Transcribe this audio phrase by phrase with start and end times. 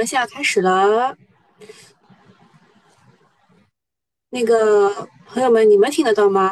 [0.00, 1.14] 们现在开始了。
[4.30, 6.50] 那个朋友们，你们听得到吗？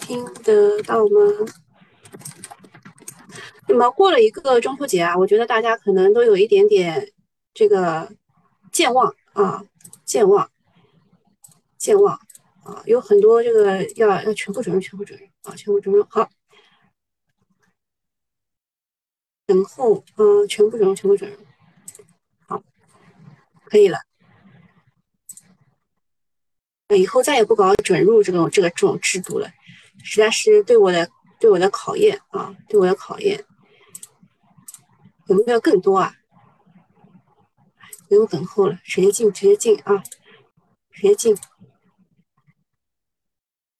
[0.00, 1.20] 听得到吗？
[3.68, 7.12] 那么过了一个中秋节啊，我觉得大家可能都有一点点
[7.54, 8.10] 这个
[8.72, 9.64] 健忘啊，
[10.04, 10.50] 健忘，
[11.78, 12.18] 健忘
[12.64, 16.04] 啊，有很多这个要要全部准入，全部准入啊，全部准入。
[16.10, 16.28] 好，
[19.46, 21.36] 等候，嗯，全部准入，全部准入。
[23.74, 23.98] 可以了。
[26.96, 29.50] 以后再也不搞准入这种这个这种制度了，
[30.04, 31.10] 实在是对我的
[31.40, 33.44] 对我的考验啊，对我的考验。
[35.26, 36.14] 有没有更多啊？
[38.08, 40.04] 不用等候了，直接进，直接进啊，
[40.92, 41.36] 直接进，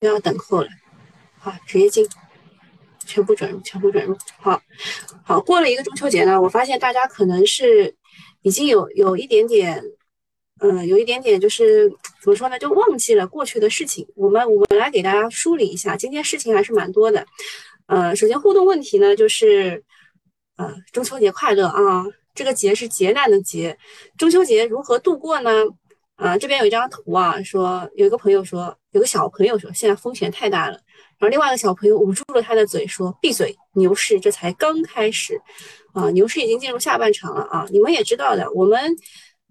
[0.00, 0.68] 不要等候了，
[1.38, 2.08] 好，直接进，
[3.06, 4.60] 全部转入，全部转入，好，
[5.22, 7.94] 好，过了一个中秋节呢，我发现大家可能是
[8.42, 9.82] 已经有有一点点，
[10.60, 11.88] 嗯，有一点点就是
[12.22, 14.06] 怎么说呢，就忘记了过去的事情。
[14.14, 17.26] 我们我们来给大家梳理一下，今天事情还是蛮多的。
[17.86, 19.82] 呃，首先互动问题呢，就是。
[20.56, 22.04] 呃，中秋节快乐啊！
[22.32, 23.76] 这个节是劫难的劫，
[24.16, 25.50] 中秋节如何度过呢？
[26.14, 30.78] 啊，这边有一张图啊，说有一个朋友说，有个小朋友说，现在风险太大了。
[31.24, 35.40] 而另外一个小朋友捂住了他的嘴，说：“闭嘴，牛市这才刚开始
[35.94, 37.66] 啊，牛市已经进入下半场了啊！
[37.70, 38.94] 你们也知道的，我们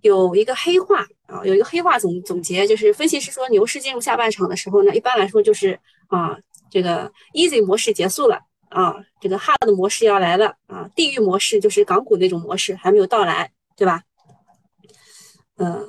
[0.01, 6.37] 有一个黑话啊，有一个黑话总总结，就是分析师说牛市进入下半场的时候呢，一般来说就是啊，
[6.69, 14.01] 这个 easy 模式结束了。”啊，这个 hard 模式要来了啊，地狱模式就是港股那种模式还没有到来，对吧？
[15.57, 15.87] 嗯，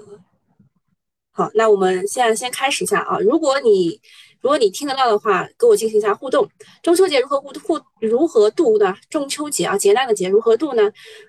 [1.30, 4.00] 好，那我们现在先开始一下啊，如果你。
[4.45, 6.47] 如果你听得到的话，跟我进行一下互动。
[6.83, 8.95] 中秋节如何互互如何度呢？
[9.09, 10.83] 中秋节啊，劫难的劫如何度呢？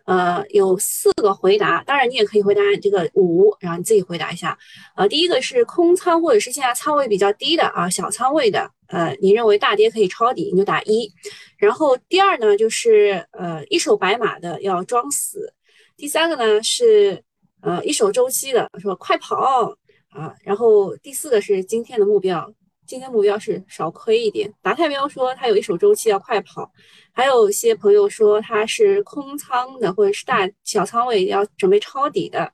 [0.05, 4.57] 呃，有四个回答，当然你也可以回答这个五，然后你自己回答一下。
[4.97, 11.09] 呃，第一个是空仓或者是现在仓位比较低的啊，小仓位的，呃，你认为大跌可以抄底，你就打一。
[11.57, 15.53] 然后第二呢，就是呃一手白马的要装死。
[15.95, 17.23] 第三个呢是
[17.61, 19.73] 呃一手周期的说快跑
[20.09, 20.33] 啊。
[20.43, 22.53] 然后第四个是今天的目标。
[22.85, 24.53] 今天目标是少亏一点。
[24.61, 26.71] 达太喵说他有一手周期要快跑，
[27.11, 32.51] 还有些朋友说他是空仓的或者是大小仓位要准备抄底的。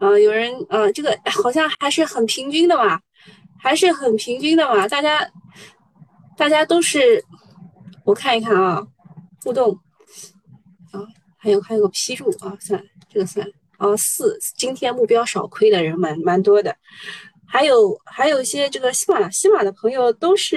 [0.00, 3.00] 呃，有人呃，这个好像还是很平均的嘛，
[3.58, 4.88] 还是很平均的嘛。
[4.88, 5.30] 大家
[6.36, 7.24] 大家都是，
[8.04, 8.84] 我看一看啊，
[9.44, 9.78] 互动
[10.90, 11.00] 啊，
[11.36, 13.46] 还有还有个批注啊，算这个算
[13.78, 16.76] 啊四，今天目标少亏的人蛮蛮多的。
[17.52, 20.56] 还有还有一些这个西马西马的朋友都是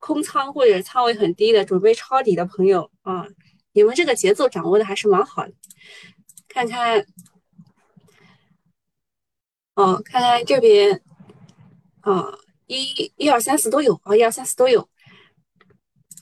[0.00, 3.24] 空仓或者仓位很低的，准备抄底的朋友啊，
[3.74, 5.52] 你们这个节奏掌握的还是蛮好的。
[6.48, 7.06] 看看，
[9.76, 11.00] 哦，看看这边，
[12.00, 14.88] 啊，一一二三四都有啊，一二三四都有。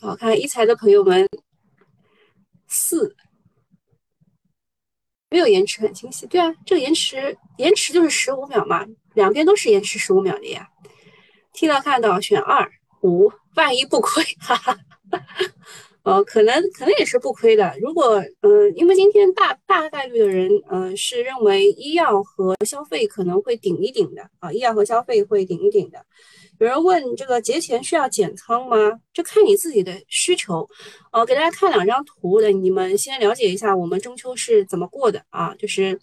[0.03, 1.27] 好，看一财的朋友们，
[2.67, 3.17] 四。
[5.31, 6.27] 没有延迟，很清晰。
[6.27, 8.87] 对啊，这个延迟延迟就是十五秒嘛，
[9.19, 10.69] 两边都是延迟十五秒的呀。
[11.53, 12.71] 听到看到选二
[13.03, 14.79] 五，万一不亏，哈哈。
[16.05, 17.77] 呃，可能可能也是不亏的。
[17.83, 25.99] 如果嗯，因为今天大大概率的人嗯是认为医药和消费可能会顶一顶的啊，医药和消费会顶一顶的。
[26.61, 28.77] 有人问这个节前需要减仓吗？
[29.13, 30.67] 就看你自己的需求。
[31.13, 35.55] 哦，给大家看两张图的，你们先了解一下我们中秋是怎么过的啊。
[35.59, 36.01] 就是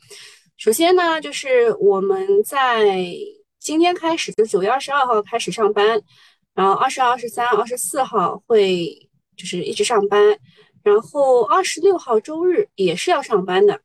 [0.58, 3.14] 首先呢，就是我们在
[3.60, 6.02] 今天开始，就九月二十二号开始上班，
[6.54, 8.88] 然后二十二、二十三、二十四号会
[9.36, 10.38] 就是一直上班，
[10.84, 13.82] 然后二十六号周日也是要上班的，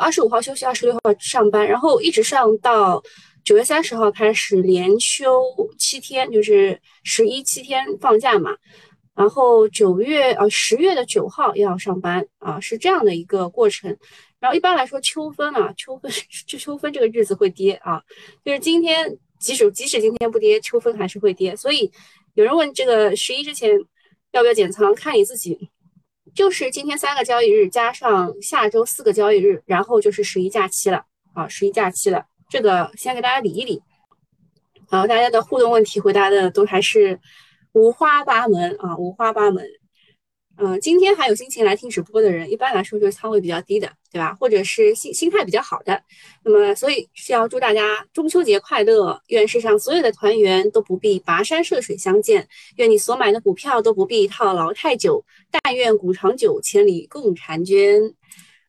[0.00, 3.02] 二十五号休息，二十六号上班，然后一直上到。
[3.44, 5.38] 九月三十号开始连休
[5.78, 8.56] 七天，就是十一七天放假嘛。
[9.14, 13.94] 然后九月呃十月的九号要上班啊，是这样的一个过程。
[14.44, 16.12] 然后一般来说秋分啊，秋分
[16.46, 18.02] 就秋分这个日子会跌啊，
[18.44, 21.56] 就是今天即使即使今天不跌，秋分还是会跌。
[21.56, 21.90] 所以
[22.34, 23.70] 有人问这个十一之前
[24.32, 25.70] 要不要减仓，看你自己。
[26.34, 32.26] 就是今天三个交易日加上下周四个交易日，然后就是十一假期了啊，十一假期了。
[32.50, 33.80] 这个先给大家理一理，
[34.90, 37.18] 好，大家的互动问题回答的都还是
[37.72, 39.66] 五花八门啊，五花八门。
[40.56, 44.36] 嗯，今天还有心情来听直播的人，一般来说就是仓位比较低的，对吧？
[44.38, 46.00] 或者是心心态比较好的。
[46.44, 52.46] 那么，所以是要祝大家中秋节快乐，愿世上所有的团圆都不必跋山涉水相见，
[52.76, 58.14] 愿你所买的股票都不必套牢太久，但愿股长久，千里共婵娟。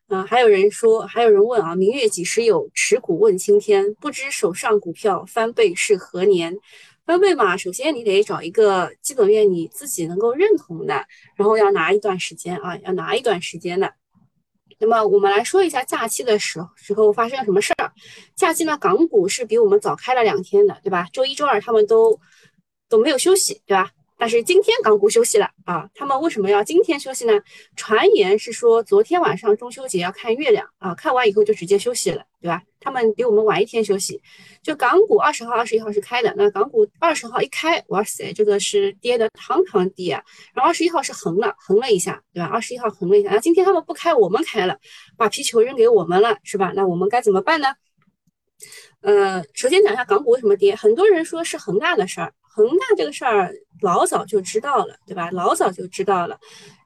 [0.08, 2.68] 啊，还有人说，还有人问啊，明月几时有？
[2.74, 6.56] 持股问青天，不知手上股票翻倍是何年？
[7.06, 11.06] 分配嘛，首先你得找一个基本面你自己能够认同的，
[11.36, 13.94] 然后要拿一段时间啊，要拿一段时间的。
[14.78, 17.92] 那么我们来说一下假期的时时候发生了什么事儿。
[18.34, 21.06] 假期呢，港股是比我们早开了两天的，对吧？
[21.12, 22.20] 周一周二他们都
[22.88, 23.90] 都没有休息，对吧？
[24.18, 27.32] 但是今天港股休息了啊，他们为什么要今天休息呢？
[27.76, 32.62] 传言是说昨天晚上中秋节要看月亮啊，看完以后就直接休息了，对吧？
[32.80, 34.22] 他们比我们晚一天休息。
[34.62, 40.22] 就港股二十号、二十一号是开的，那港股二十号一开，哇塞，这个是跌的堂堂跌啊。
[40.54, 42.46] 然后二十一号是横了，横了一下，对吧？
[42.46, 43.30] 二十一号横了一下。
[43.30, 44.78] 那今天他们不开，我们开了，
[45.16, 46.72] 把皮球扔给我们了，是吧？
[46.74, 47.68] 那我们该怎么办呢？
[49.02, 52.32] 呃，首先讲一下港股为什么跌，很多人说是恒大的事儿。
[52.56, 55.28] 恒大这个事儿老早就知道了，对吧？
[55.30, 56.38] 老早就知道了，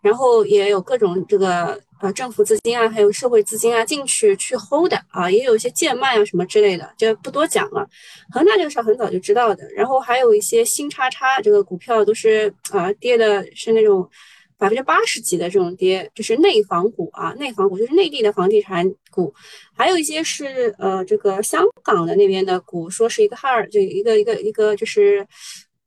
[0.02, 7.88] 然后也有各种这个呃政府资金啊，还有社会资金啊进去去 hold 的啊，也有一些贱卖啊什么之类的，就不多讲了。
[8.32, 14.10] 恒大这个事儿很早就知道的，然后还有一些新叉叉这个股票都是啊跌的是那种
[14.60, 19.34] 百分之八十几的这种跌，就是内房股啊，内房股就是内地的房地产股，
[19.74, 25.26] 还有一些是呃这个香港的那边的股，说是一个哈尔就一个一个一个就是。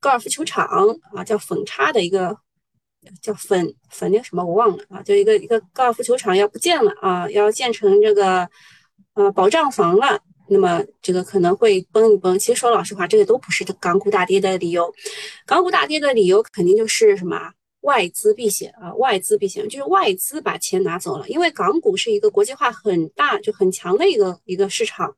[0.04, 0.68] 高尔夫球场
[1.16, 2.38] 啊，叫粉叉的一个
[3.22, 8.46] 叫粉粉那个什么我忘了啊，就一个一个高尔夫球场要不见了啊，要建成这个
[9.14, 12.38] 呃保障房了，那么这个可能会崩一崩。
[12.38, 14.94] 其实说老实话，这个都不是港股大跌的理由。
[15.46, 17.54] 港股大跌的理由肯定就是什么
[17.84, 25.16] 外资避险啊，外资避险就是外资把钱拿走了，因为港股是一个国际化很大就很强的一个一个市场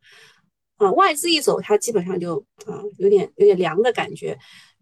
[0.77, 4.37] 啊，外资一走，它基本上就啊有点有点凉的感觉。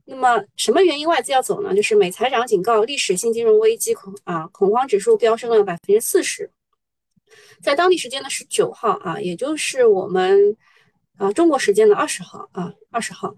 [0.06, 1.74] 那么什么原因外资要走呢？
[1.74, 6.52] 就是美财长警告历史性金融危机恐啊恐慌指数飙升了百分之四十，
[7.62, 10.58] 在当地时间的十九号啊，也就是我们
[11.18, 13.36] 啊中国时间的二十号啊二十号，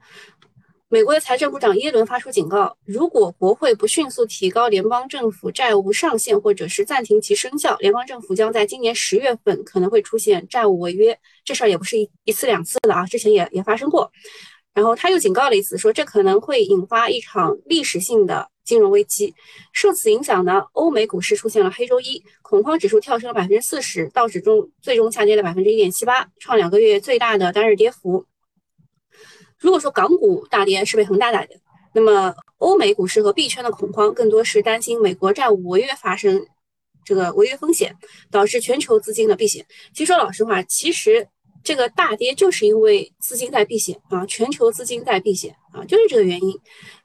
[0.88, 11.18] 美国的财政部长耶伦发出警告，如果国会不迅速提高联邦政府债务上限或者是暂停其生效，联邦政府将在今年十月份可能会出现债务违约。
[11.44, 14.12] 这事儿也不是一一次两次了啊，之前也也发生过。
[14.76, 19.34] 然后他又警告了一次，说这可能会引发一场历史性的金融危机。
[19.74, 28.24] 受此影响呢，欧美股市出现了黑周一，恐慌指数跳升了百分之四十，道指中最终下跌了百分之一点七八，创两个月最大的单日跌幅。
[29.60, 31.56] 如果说港股大跌是被恒大打的，
[31.94, 36.46] 那么欧美股市和币圈的恐慌更多是担心美国债务违约发生
[37.04, 37.96] 这个违约风险，
[38.32, 39.66] 导致全球资金的避险。
[39.94, 41.28] 其实说老实话，其实。
[41.64, 46.56] 这个大跌就是因为资金在避险啊，全球资金在避险啊，就是这个原因，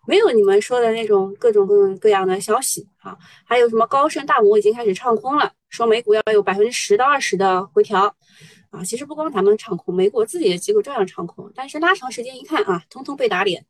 [0.07, 8.15] 没有你们说的那种各种各种各样的消息啊，还有什么高盛、大摩已经开始唱空了，说美股要有百分之十到二十的回调
[8.71, 8.85] 啊。
[8.85, 13.65] 其实不光咱们唱空，美国自己的机构照样唱空，但是拉长时间一看啊，通通被打脸。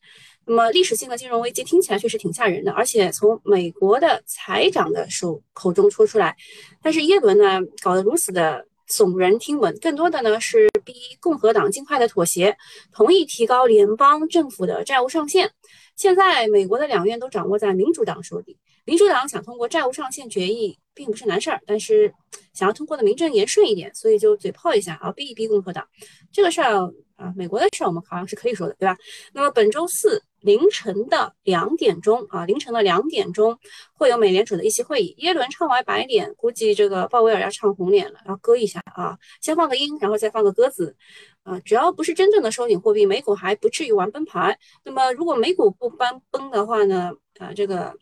[0.47, 6.37] 那么历史性的金融危机听起来确实挺吓人的，而且从美国的财长的手口中说出来，
[6.83, 8.67] 但是耶伦呢搞得如此的。
[8.91, 12.57] 耸人听闻，更多的呢是逼共和党尽快的妥协，
[12.93, 15.53] 同意提高联邦政府的债务上限。
[15.95, 18.59] 现在美国的两院都掌握在民主党手里，
[18.91, 22.13] 民主党想通过债务上限决议并不是难事儿，但是
[22.53, 25.87] 想要通过的名正言顺一点，所以就嘴炮一下啊，逼一逼共和党。
[26.33, 28.97] 这个事儿啊，美国的事儿我们好像是可以说的，对吧？
[29.33, 30.21] 那么本周四。
[30.41, 33.59] 凌晨的两点钟啊，凌晨的两点钟
[33.93, 35.15] 会有美联储的议息会议。
[35.19, 40.97] 耶伦唱完白脸，估计这个鲍威尔要唱红脸了，要割一下啊，先放个鹰，然后再放个鸽子
[41.43, 41.61] 啊。
[41.61, 44.59] 只要不是真正的收紧货币，美股还不至于玩崩盘。
[44.83, 47.13] 那么如果美股不崩崩的话呢？
[47.39, 47.95] 啊，这个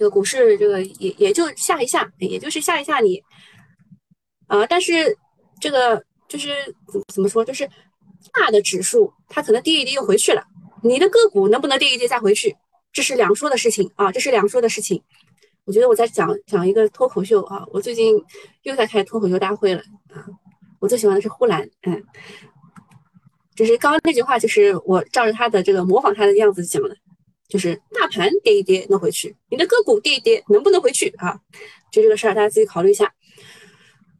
[0.00, 3.22] 这个股市这个也也就吓一吓，也就是吓一吓你
[4.46, 4.64] 啊。
[4.64, 5.14] 但是
[5.60, 6.48] 这个就是
[6.90, 7.68] 怎怎么说，就是
[8.32, 10.42] 大的指数它可能跌一跌又回去了。
[10.82, 12.56] 你的个股能不能跌一跌再回去，
[12.94, 15.02] 这是两说的事情啊，这是两说的事情。
[15.66, 18.14] 我觉得我在讲讲一个脱口秀啊，我最近
[18.62, 20.24] 又在开脱口秀大会了啊。
[20.78, 22.02] 我最喜欢的是呼兰，嗯，
[23.54, 26.96] 就是刚刚那句话，就是我照着他的这个模仿他的样子讲的，
[27.50, 31.38] 就是大盘跌一跌能回去，你的个股跌一跌能不能回去啊？
[31.92, 33.12] 就这个事儿，大家自己考虑一下。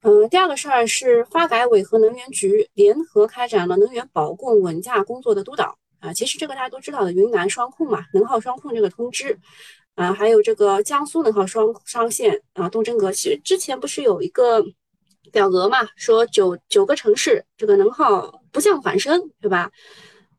[0.02, 5.78] 嗯，第二个事儿是发改委和能源局联合开展了能源保供稳价工作的督导。
[6.00, 9.38] 啊，其实这个大家都知道的，云南双控嘛，能耗双控这个通知，
[9.94, 14.64] 啊，还有这个江苏能耗双双线啊，东真格，其实之前不是有一个
[15.30, 19.70] 表格嘛，说九九个城市这个能耗不降反升，对吧？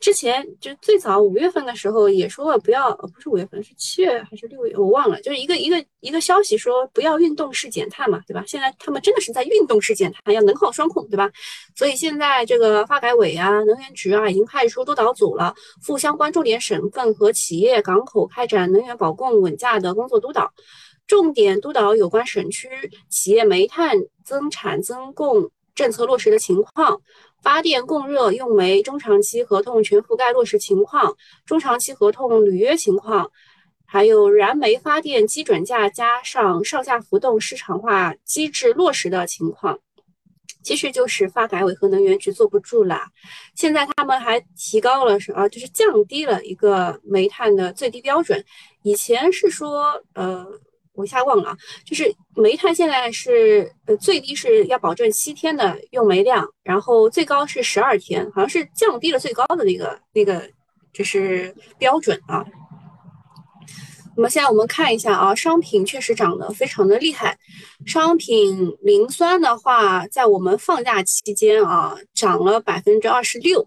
[0.01, 8.43] 之前就最早五月份的时候也说了不要，不是五月份，是七月还是六月，我忘了，就是一个一个一个消息说不要运动式减碳嘛，对吧？
[8.47, 11.31] 现在他们真的是在运动式减碳，要能耗双控，对吧？
[11.75, 15.53] 所以现在这个发改委啊、能源局啊已经派出督导组了，
[15.83, 20.51] 赴相关重点省份和企业港口开展能源保供稳价的工作督导，
[21.05, 22.67] 重点督导有关省区
[23.07, 26.99] 企业煤炭增产增供政策落实的情况。
[27.41, 33.31] 发电供热用煤中长期合同全覆盖落实情况，中长期合同履约情况，
[33.85, 39.79] 还有燃煤发电基准价加上上下浮动市场化机制落实的情况，
[40.63, 43.07] 其实就是发改委和能源局坐不住了。
[43.55, 48.45] 现在他们还提高了是啊，就是降低了一个煤炭的最低标准，
[48.83, 50.45] 以前是说呃。
[50.93, 60.49] 我一下忘了啊，就是煤炭现在是呃最低是要保证七天的用煤量，然后最高是十二天，好像是降低了最高的那个那个
[60.93, 62.45] 就是标准啊。
[64.17, 67.37] 那么现在我们看一下啊，商品确实涨得非常的厉害，
[67.85, 73.65] 商品磷酸的话，在我们放假期间啊，涨了百分之二十六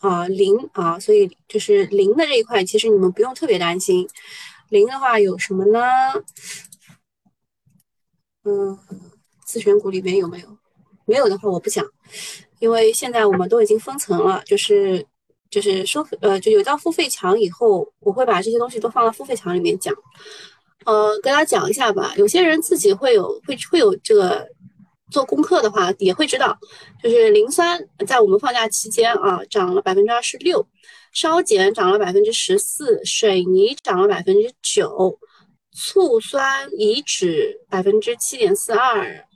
[0.00, 4.08] 啊，磷啊，所以就是磷的这一块，其实你们不用特别担心。
[4.72, 5.78] 零的话有什么呢？
[8.44, 8.78] 嗯，
[9.44, 10.48] 自选股里面有没有？
[11.04, 11.84] 没有的话我不讲，
[12.58, 15.06] 因为现在我们都已经分层了，就是
[15.50, 19.94] 就是收呃就有到付费墙以后，我会把这些东西都放到付费墙里面讲。
[20.86, 24.48] 呃，跟大家讲一下吧，有些人自己会有会会有这个
[25.10, 26.58] 做功课的话，也会知道，
[27.02, 30.66] 就是磷酸在我们放假期间啊涨了百分之二十六。
[31.12, 35.18] 烧碱涨了百分之十四，水泥涨了百分之九，
[35.70, 39.26] 醋酸乙酯百分之七点四二，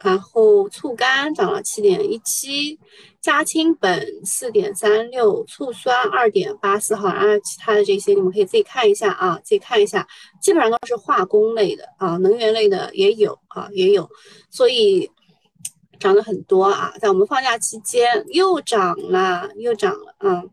[0.00, 2.78] 然后醋苷涨了七点一七，
[3.22, 10.06] 加氢苯四点三六，醋酸二点八四，好啊，其他的这些你们可以自己看一下啊，自己看一下，
[10.42, 14.08] 基本上都是化工类的啊，能源类的也有啊，也有，
[14.50, 15.10] 所以
[15.98, 20.44] 涨了很多啊，在我们放假期间又涨了，又涨了啊。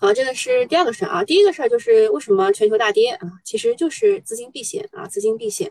[0.00, 1.24] 好，这个是第二个事儿啊。
[1.24, 3.30] 第一个事儿就是为什么全球大跌啊？
[3.44, 5.70] 其实就是资金避险啊，资金避险。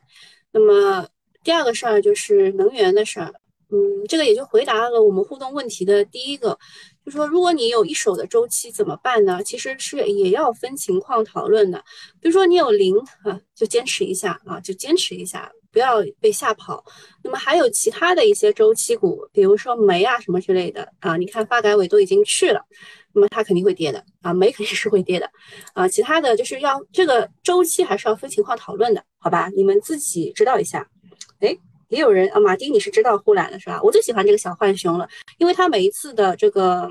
[0.52, 1.08] 那么
[1.44, 3.34] 第二个事儿就是能源的事儿。
[3.70, 6.58] 嗯，这个也就回答了我们互动问题的第一个，
[7.04, 9.42] 就说如果你有一手的周期怎么办呢？
[9.44, 11.84] 其实是也要分情况讨论的。
[12.22, 16.84] 比如说你有零啊，就坚持一下啊，就坚持一下，不要被吓跑。
[17.24, 22.62] 那么还有其他的一些周期股，比如说煤啊什么之类的啊，你看发改委都已经去了。
[23.14, 25.30] 那么它肯定会跌的啊，煤肯定是会跌的
[25.74, 29.50] 啊，其他的就是要这个周期还是要分情况讨论的，好吧？
[29.56, 30.88] 你们自己知道一下。
[31.40, 31.56] 哎，
[31.90, 33.80] 也有人啊，马丁你是知道呼兰的是吧？
[33.84, 36.90] 我最喜欢这个小浣熊了，因为它每一次的这个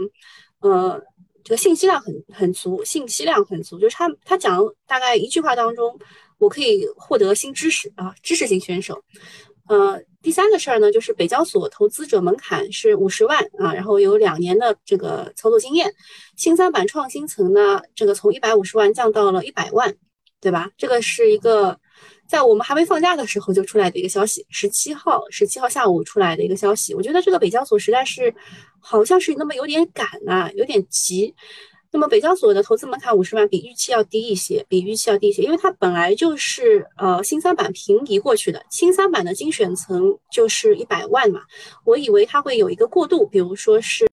[0.61, 1.01] 呃
[1.43, 5.99] 这个信息量很很足，信息量很足，就是他他讲大概一句话当中，
[6.39, 9.03] 我可以获得新知识啊，知识型选手。
[9.69, 15.93] 呃，第三个事儿呢，就是北交所投资者门槛是五十万啊，然后有两年的这个操作经验。
[16.37, 19.95] 新三板创新层呢，这个从一百五十万降到了一百万，
[20.41, 20.71] 对吧？
[20.79, 21.79] 这个是一个
[22.29, 26.95] 在我们还没放假的时候就出来的一个消息，十七号十七号下午出来的一个消息。
[26.95, 28.33] 我觉得这个北交所实在是
[28.81, 31.35] 好像是那么有点赶啊，有点急。
[31.93, 41.43] 那么北交所的投资门槛五十万，比预期要低一些，比预期要低一些，因为它本来就是呃新三板平移过去的，新三板的精选层就是一百万嘛，
[41.85, 44.07] 我以为它会有一个过渡，比如说是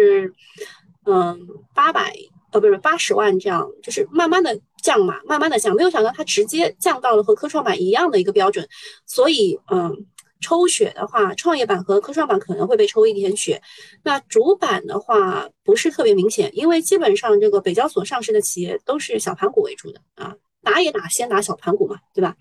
[1.05, 1.39] 嗯
[1.73, 2.13] 八百
[2.51, 8.67] 呃不是八十万这样，就是慢慢的降嘛，慢慢的降，没有想到它直接降到了和科创板一样的一个标准，
[9.05, 10.05] 所以嗯。
[10.41, 13.61] 抽血的话，创业板和科创板可能会被抽一点血。
[14.03, 22.35] 那主板的话不是特别明显，因为基本上这个北交所上市的企业都是小盘股为主的啊，打也打先打小盘股嘛，对吧？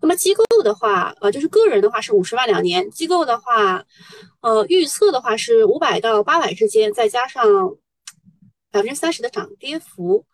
[0.00, 3.84] 那么机构的话，呃，就是个人的话是五十万两年，机构的话，
[4.40, 7.44] 呃，预测的话是五百到八百之间，再加上
[8.70, 10.24] 百分之三十的涨跌幅。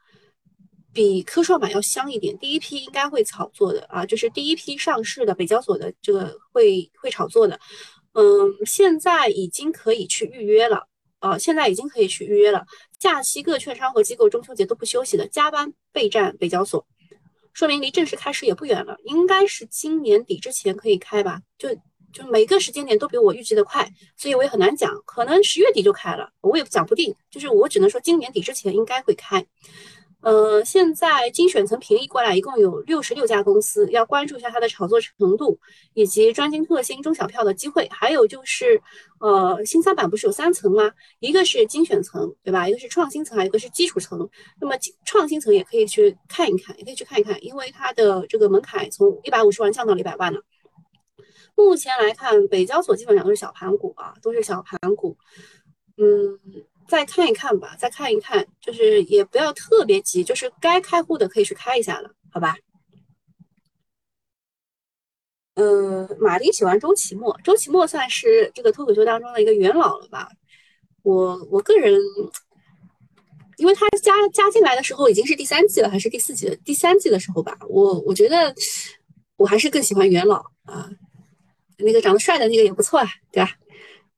[0.97, 7.61] 比科创板要香一点，第一批应该会炒作的啊，就是第一批上市的北交所的这个会会炒作的，
[8.15, 8.25] 嗯，
[8.65, 10.89] 现在已经可以去预约了
[11.19, 12.65] 啊，现在已经可以去预约了。
[12.99, 16.87] 假期各券商和机构中秋节都不休息的，加班备战北交所，
[17.53, 21.43] 说明离正式开始也不远了，应该是今年底之前可以开吧？
[21.59, 21.69] 就
[22.11, 23.87] 就每个时间点都比我预计的快，
[24.17, 29.47] 所以我也很难讲，可能十月底就开了，我也讲不定，就是我只能说今年底之前应该会开。
[30.27, 35.57] 呃，现在精选层评议过来，一共有六十六家公司，要关注一下它的炒作程度，
[35.95, 37.89] 以及专精特新、中小票的机会。
[37.93, 38.83] 还有就是，
[39.21, 40.91] 呃，新三板不是有三层吗？
[41.21, 42.69] 一个是精选层，对吧？
[42.69, 44.29] 一个是创新层，还有一个是基础层。
[44.61, 50.43] 那么创新层也可以去看一看，也可以去看一看，因为它的这个门槛从一百五十万降到了一百万了。
[51.55, 55.17] 目前来看，北交所基本上都是小盘股啊，都是小盘股。
[55.99, 56.41] 嗯。
[56.89, 62.57] 再看一看吧，再看一看，就是也不要特别急，就是该开户的可以去开一下了，好吧？
[65.55, 70.29] 呃，马丁喜欢周奇墨，周奇墨算是这个脱口秀当中的一个元老了吧？
[71.03, 71.99] 我我个人，
[73.57, 77.57] 因为他加加进来的时候已经是第三季了，还是第四季第三季的时候吧？
[77.69, 78.55] 我我觉得
[79.37, 80.91] 我还是更喜欢元老啊，
[81.79, 83.51] 那个长得帅的那个也不错啊，对吧？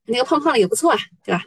[0.07, 1.41] 那个胖胖的也不错啊，对吧？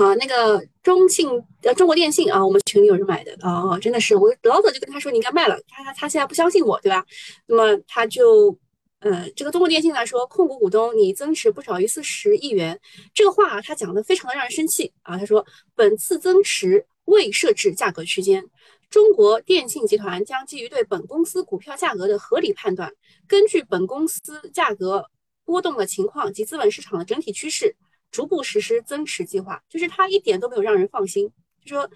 [0.00, 1.28] 啊，那个中信
[1.62, 7.04] 呃，中国电信啊，我们群里有人买的啊，真的是我老早就跟他说你应该卖了，他他他现在不相信我，对吧？
[7.46, 8.58] 那么他就
[9.00, 12.80] 呃，这个中国电信来说，控股股东你增持不少于四十亿元，
[13.12, 15.18] 这个话他讲的非常的让人生气啊。
[15.18, 18.42] 他说本次增持未设置价格区间，
[18.88, 22.90] 中国电信集团将基于对本公司股票价格的合理判断，
[23.28, 25.04] 根据本公司价格
[25.44, 27.76] 波动的情况及资本市场的整体趋势。
[28.10, 31.30] 逐步实施增持计划，就是他一点都没有让人放心。
[31.64, 31.90] 就说，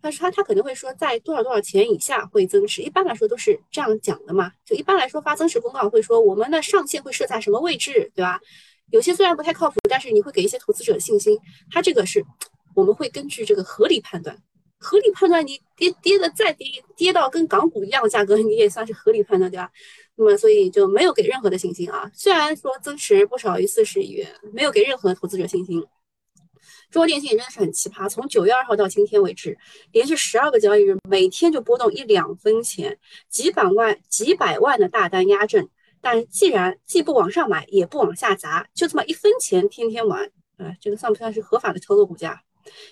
[0.00, 4.52] 他说他他可能会说在多少多少钱以下会增持，一般来说都是这样讲的嘛。
[4.64, 8.40] 就一般来说发增持公告会说我们的上限会设在什么位置，对吧？
[8.90, 11.38] 有些虽然不太靠谱，但是你会给一些投资者信心。
[11.70, 12.24] 他这个是
[12.74, 14.36] 我们会根据这个合理判断。
[14.78, 19.70] 合理判断，你跌跌的再跌，跌到跟港股一样的价格，你也算是合理判断，对吧？
[20.20, 22.10] 那么，所以就没有给任何的信心啊。
[22.12, 25.80] 虽然说增持不少于四十亿元，没有给任何投资者信心。
[26.90, 29.56] 中国电信真的是很奇葩，从九月二号到今天为止，
[29.92, 32.98] 连续十二个交易日，每天就波动一两分钱，
[33.30, 35.68] 几百万、几百万的大单压阵。
[36.00, 40.24] 但既然既不往上买，也不往下砸，就这么一分钱天天玩，
[40.56, 42.42] 啊，这个算不算是合法的操作股价？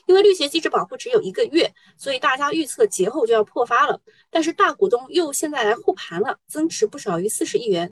[0.07, 4.01] 因为绿鞋机制保护只有一个月，所以大家预测节后就要破发了。
[4.31, 7.91] 但是大股东又现在来护盘了，增持不少于四十亿元。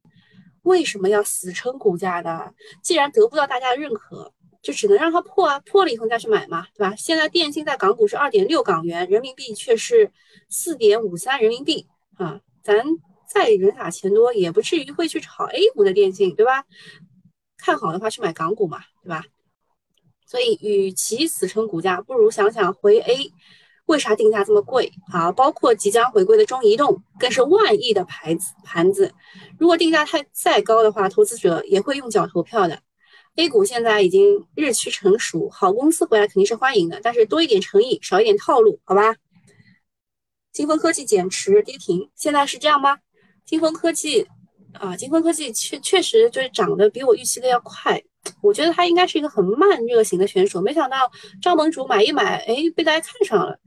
[0.62, 2.54] 为什么要死撑股价的？
[2.82, 5.60] 既然得不到大家的认可，就只能让它破啊！
[5.60, 6.94] 破了以后再去买嘛，对吧？
[6.96, 10.10] 现在电信在港股是二点六港元，人民币却是
[10.48, 12.40] 四点五三人民币啊！
[12.62, 12.82] 咱
[13.28, 16.64] 再人傻钱多，也不至于会去炒 A 股的电信，对吧？
[17.58, 19.22] 看好的话去买港股嘛，对吧？
[20.34, 23.32] 所以，与其死撑股价，不如想想回 A，
[23.86, 25.30] 为啥定价这么贵啊？
[25.30, 29.14] 包括即将回归的中移动，更是万亿的牌子盘子。
[29.60, 32.80] 如果定价太再高的话，投资者也会用脚投票的。
[33.36, 39.14] A 股现在已经日趋成熟，好公司回来肯定是欢迎的，但是多一点诚意，少一点套路，好吧？
[40.50, 42.98] 金风科技减持跌停，现在是这样吗？
[43.46, 44.26] 金风科技
[44.72, 48.02] 啊，金风科技确确实就是涨得比我预期的要快。
[48.40, 51.10] 我觉得他应该是一个很慢热型的选手，没想到
[51.40, 53.58] 赵盟主买一买，哎，被大家看上了，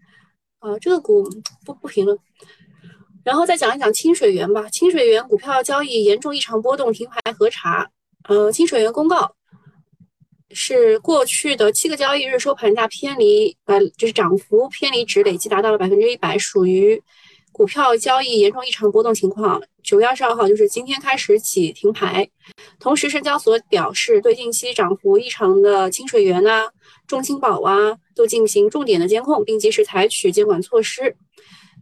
[0.60, 1.28] 啊，这个股
[1.66, 2.18] 不不评论，
[3.24, 4.70] 然后再讲一讲清水源吧。
[4.70, 7.90] 清水源股票交易严重异常波动，停牌核查。
[8.28, 9.36] 呃，清水源公告
[10.52, 17.02] 是过去的七个交易日收盘价偏离，呃，就是涨幅偏离值累计达到了百分之一百，属于。
[17.58, 22.30] 股票交易严重异常波动情况，九月二十二号就是今天开始起停牌。
[22.80, 26.70] 同时，深交所表示对近期涨幅异常的清水源啊、
[27.08, 31.18] 中青宝啊都进行重点的监控，并及时采取监管措施。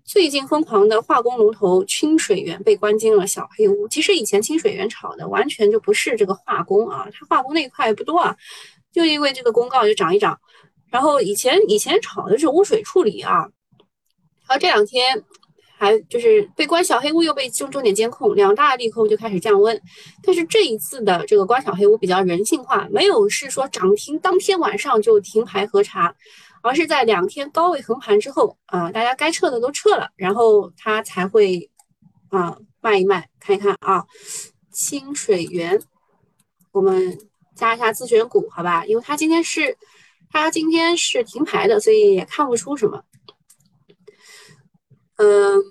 [0.06, 3.86] 最近疯狂的化工龙头清水源被关进了小黑屋。
[3.90, 8.34] 其实以前清水源炒的完全就不是这个化工啊，它化工那一块不多啊，
[8.94, 10.40] 就因为这个公告就涨一涨。
[10.90, 13.50] 然后以前以前炒的是污水处理啊，
[14.48, 15.22] 然后这两天。
[15.86, 19.80] 还就是被关小黑屋，又被重重点监控，两大利空就开始降温。
[20.24, 26.16] 但是这一次的这个关小黑屋比较人性化，没有是说涨停当天晚上就停牌核查，
[26.64, 31.70] 而是在两天高位横盘之后啊，大家该撤的都撤了，然后它才会
[32.30, 34.04] 啊卖一卖，看一看啊。
[34.72, 35.82] 清水源，
[36.74, 37.18] 我们
[37.56, 38.84] 加一下自选股，好吧？
[38.86, 39.78] 因为它今天是
[40.30, 43.02] 它今天是停牌的，所以也看不出什么。
[45.18, 45.64] 嗯，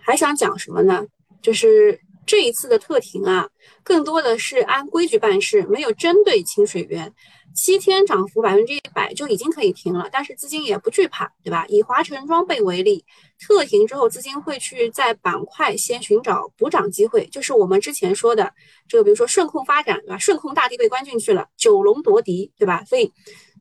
[0.00, 1.04] 还想讲什么呢？
[1.42, 3.48] 就是这一次的特停啊，
[3.82, 7.12] 更多的是按规矩办事，没有针对清水源。
[7.54, 11.66] 七天涨幅百分之一百就已经可以停了，但是资金也不惧怕，对吧？
[11.68, 13.04] 以华晨装备为例，
[13.38, 18.50] 特停之后，资金会去在板块先寻找补涨机会，就是我们之前说的
[18.88, 20.18] 这个，比如说顺控发展，对吧？
[20.18, 22.84] 顺控大地被关进去了，九龙夺嫡，对吧？
[22.84, 23.12] 所以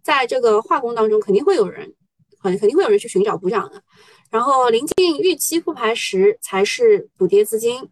[0.04, 1.94] 在这个化工当中，肯定会有人。
[2.42, 3.84] 肯肯定会有人去寻找补涨的。
[4.32, 7.88] 然后临近预期复牌时才是补跌资金。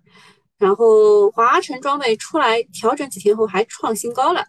[0.57, 4.43] 然后华晨装备出来调整几天后还创新高了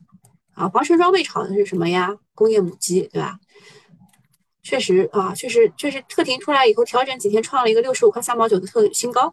[0.54, 0.68] 啊！
[0.68, 2.16] 华晨装备炒的是什么呀？
[2.34, 3.38] 工业母机，对吧？
[4.62, 9.32] 确实啊，确实确实特停出来以后调整几天，创了一个六十五块三毛九的特新高。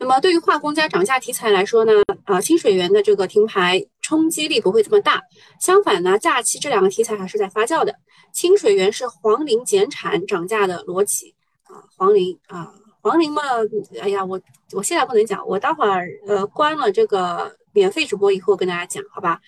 [0.00, 1.92] 那么对于化工加涨价题材来说呢，
[2.24, 5.22] 啊，清水源的这个停牌冲击力不会这么大。
[5.58, 7.94] 相反呢，假期这两个题材还是在发酵的。
[8.30, 12.74] 清水源是黄磷减产涨价的逻辑啊，黄磷啊。
[13.00, 13.42] 黄陵嘛，
[14.02, 14.38] 哎呀，我
[14.72, 19.40] 我现在不能讲，我待会儿呃关了这个免费直播以后跟大家讲，好吧？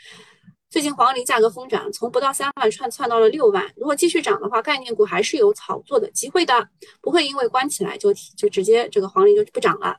[0.71, 6.67] 最近黄陵价格疯涨，从不到三万窜窜到了六万，如果继续涨的话，概念股还是有炒作的机会的，
[7.03, 9.99] 不会因为关起来就就直接这个黄陵就不涨了。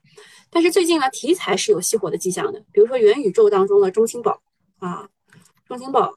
[0.50, 4.42] 但是最近呢，题材是有熄火的迹象的，比如说元宇宙当中的中芯宝
[4.86, 5.10] 啊，
[5.68, 6.14] 中金宝，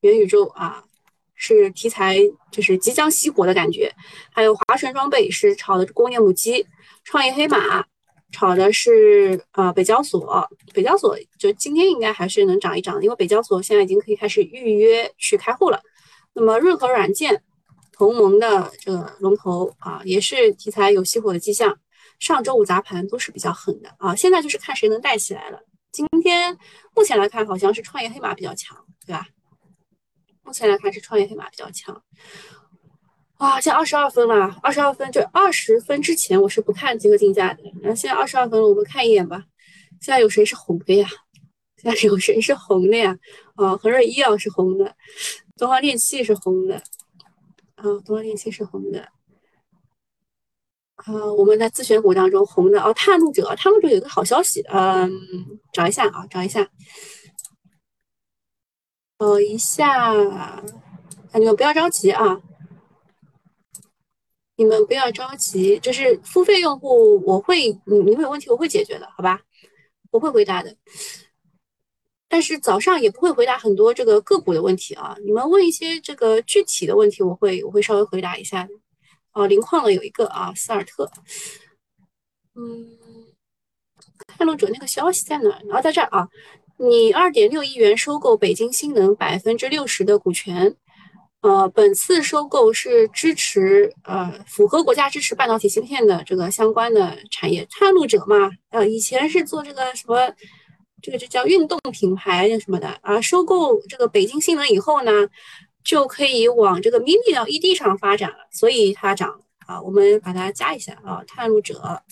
[0.00, 0.82] 元宇宙啊。
[1.38, 2.16] 是题材，
[2.50, 3.92] 就是即将熄火的感觉。
[4.32, 6.66] 还有华晨装备是炒的工业母机，
[7.04, 7.84] 创业黑马
[8.32, 10.48] 炒的是呃北交所。
[10.72, 15.78] 北交所就今天应该还是能涨一涨，因为北交所现在已经可以开始预约去开户了。
[16.32, 17.42] 那么润和软件
[17.92, 21.78] 同盟的这个龙头啊，也是题材有熄火的迹象。
[22.18, 25.60] 上周五砸盘都是比较狠的啊，现在就是看谁能带起来了。
[25.96, 26.54] 今天
[26.94, 29.26] 目前来看，好像是创业黑马比较强，对吧？
[30.42, 32.02] 目前来看是创业黑马比较强，
[33.38, 39.42] 哇，现在二十二分了，二十二分就二十分之前我是不看集合竞价的，然后现在二十二分了，我们看一眼吧。
[40.02, 41.08] 现在有谁是红的呀？
[41.78, 43.16] 现在有谁是红的呀？
[43.54, 44.94] 啊，恒瑞医药是红的，
[45.56, 46.76] 东方电气是红的，
[47.76, 49.08] 啊，东方电气是红的，
[50.96, 55.10] 啊，我们在自选股当中红的哦，探路者，探路者有个好消息，嗯，
[55.72, 56.68] 找一下啊，找一下。
[59.18, 60.62] 等一下，啊
[61.34, 62.40] 你们不要着急啊！
[64.56, 69.40] 你们不要着急，就是付费用户，我会，你你们有问题我会解决的，好吧？
[70.10, 70.74] 我会回答的。
[72.28, 75.16] 但是早上也不会回答很多这个个股的问题啊。
[75.24, 78.66] 你们问一些这个具体的问题，我会我会稍微回答一下。
[79.36, 81.10] 哦，磷矿了有一个啊，斯尔特。
[82.54, 82.86] 嗯，
[84.26, 85.50] 探路者那个消息在哪？
[85.66, 86.26] 然后在这儿啊。
[86.78, 90.76] 你二点六亿元收购北京新能百分之六十的股权，
[91.40, 97.66] 呃，本次收购是支持呃符合国家支持半导体芯片的这个相关的产业。
[97.70, 100.34] 探路者嘛，呃，以前是做这个什么，
[101.00, 103.18] 这个就叫运动品牌什么的啊。
[103.22, 105.10] 收购这个北京新能以后呢，
[105.86, 109.80] 就可以往这个 mini LED 上发展了，所以它涨啊。
[109.80, 112.02] 我们把它加一下啊，探路者，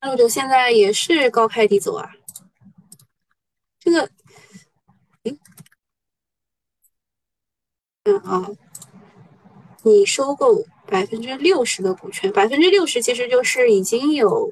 [0.00, 2.10] 探路者现在也是高开低走啊。
[3.78, 4.10] 这个，
[5.24, 5.36] 哎，
[8.04, 8.50] 嗯啊，
[9.82, 14.50] 你收购百分之六十的股权，百分之六十其实就是已经有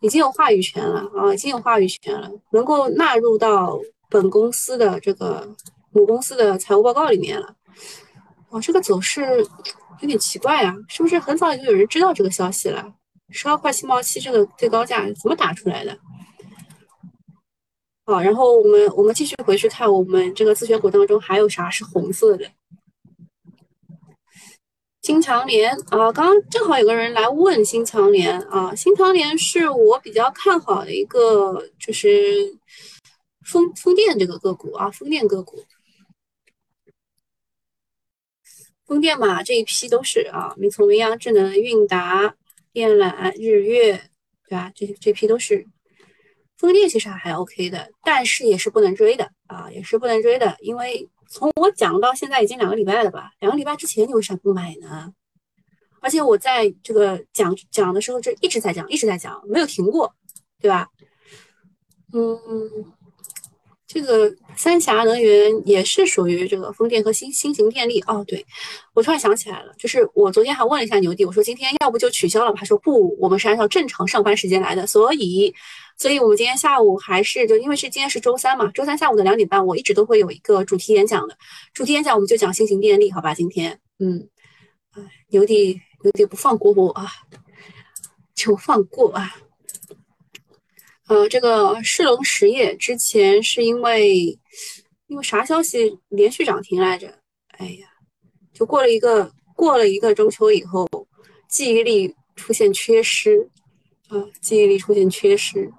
[0.00, 5.56] 已经有话语权了啊，已经有话语权了，能够纳入到本公司的这个
[5.92, 7.54] 母公司的财务报告里面了。
[8.50, 9.22] 哦，这个走势
[10.00, 12.92] 有点奇怪啊，是不是很早就有人知道这个消息了？
[13.30, 15.98] 十二块七毛七这个最高价怎么打出来的？
[18.04, 22.50] 好，然后我们我们继续回去看我们这个自选股当中还有啥是红色的？
[25.02, 32.56] 新强联啊，刚刚正好有个人来问新强联啊，新强联是我比较看好的一个，就是
[33.46, 35.64] 风风电这个个股啊，风电个股，
[38.92, 42.36] 风电嘛这一批都是啊，从明阳智能、韵达、
[42.74, 43.98] 电缆、日月，
[44.46, 44.70] 对吧？
[44.74, 45.66] 这这批都是。
[46.58, 50.58] 风电其实还 OK 的，但是也是不能追的啊，也是不能追的。
[50.60, 53.30] 因为从我讲到现在已经两个礼拜了吧？
[53.40, 55.14] 两个礼拜之前你为啥不买呢？
[56.02, 60.14] 而且我在这个讲讲的时候就一直在讲，一直在讲，没有停过，
[60.60, 60.86] 对吧？
[62.12, 62.92] 嗯。
[63.92, 68.24] 这个三峡能源也是属于这个风电和新新型电力哦。
[68.26, 68.42] 对，
[68.94, 72.56] 我突然想起来了，就是我昨天还问了一下牛弟，我说今天要不就取消了吧？
[72.60, 75.54] 他说不，我们是按照正常上班时间来的，所以，
[75.98, 81.36] 所以我们今天下午还是就因为是今天是周三嘛，周三下午的两点半，我一直都会有一个主题演讲的，
[81.74, 83.34] 主题演讲我们就讲新型电力，好吧？
[83.34, 84.26] 今天，嗯，
[84.92, 87.10] 哎，牛弟牛弟不放过我啊，
[88.34, 89.36] 就放过啊。
[91.08, 94.38] 呃，这个世龙实业之前是因为
[95.08, 97.18] 因为啥消息连续涨停来着？
[97.58, 97.88] 哎呀，
[98.54, 100.88] 就过了一个过了一个中秋以后，
[101.48, 103.50] 记忆力出现缺失
[104.08, 105.70] 啊，记忆力出现缺失。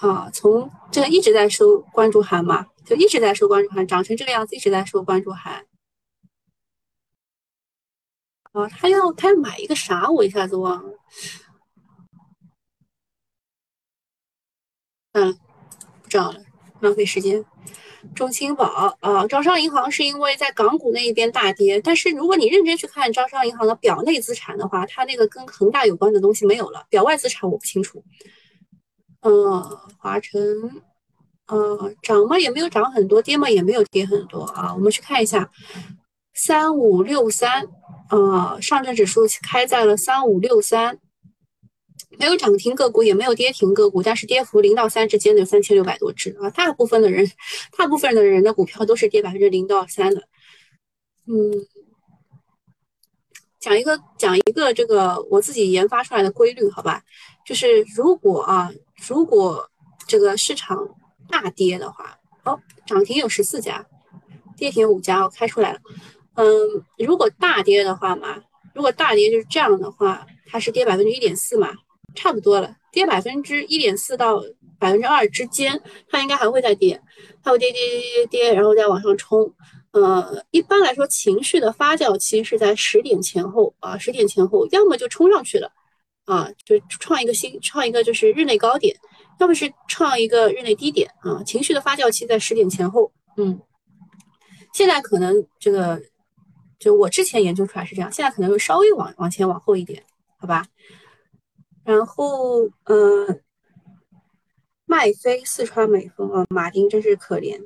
[0.00, 5.66] 啊，从这个一直在收关注函嘛，就一直在收关注函，长成这个样子，一直在收关注函。
[8.52, 10.10] 啊，他要他要买一个啥？
[10.10, 10.98] 我一下子忘了。
[15.12, 15.38] 嗯，
[16.12, 16.38] 不知道了，
[16.80, 17.42] 浪费时间。
[18.14, 26.84] 中青宝啊，招商银行是因为在港股那一边大跌，但是如果你认真去看招商银行的表内资产的话，它那个跟恒大有关的东西没有了。
[26.90, 28.04] 表外资产我不清楚。
[29.22, 29.62] 嗯，
[29.96, 30.38] 华晨，
[31.46, 34.74] 呃，涨嘛也没有涨很多，跌嘛也没有跌很多啊。
[34.74, 35.50] 我们去看一下，
[36.34, 37.66] 三五六三，
[38.10, 40.98] 呃，上证指数开在了三五六三。
[42.18, 46.50] 没有涨停个股，也没有跌停个股，但是跌幅零到三之间的有三千六百多只啊！
[46.50, 47.28] 大部分的人，
[47.76, 50.22] 大部分的人的股票都是跌百分之零到三的。
[51.26, 51.52] 嗯，
[53.58, 57.02] 讲一个讲一个这个我自己研发出来的规律，好吧？
[57.46, 58.70] 就是如果啊，
[59.08, 59.68] 如果
[60.06, 60.78] 这个市场
[61.28, 63.86] 大跌的话，哦，涨停有十四家，
[64.56, 65.80] 跌停五家，我开出来了。
[66.34, 66.46] 嗯，
[66.98, 68.42] 如果大跌的话嘛，
[68.74, 71.72] 如果大跌就是这样的话，它是跌百分之一点四嘛？
[72.14, 74.42] 差不多了，跌百分之一点四到
[74.78, 77.00] 百分之二之间，它应该还会再跌，
[77.42, 79.52] 它会跌跌跌跌跌，然后再往上冲。
[79.92, 85.70] 呃，一般来说，情绪的发酵期是在十点前后啊，十点前后，要么就冲上去了
[86.24, 88.96] 啊，就创一个新，创一个就是日内高点，
[89.38, 91.42] 要么是创一个日内低点啊。
[91.44, 93.60] 情绪的发酵期在十点前后，嗯，
[94.72, 96.00] 现在可能这个
[96.78, 100.02] 就我之前研究出来是这样，现在可能会稍微往往前往后一点，
[100.38, 100.64] 好吧？
[101.84, 103.42] 然后，嗯，
[104.84, 107.60] 麦飞、四川美丰啊，马丁真是可怜。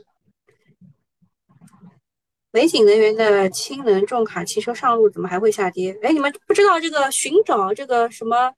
[2.51, 5.99] 美景能源的氢能重卡汽车上路，怎么还会下跌？
[6.03, 8.51] 哎，你们不知道这个寻找这个什么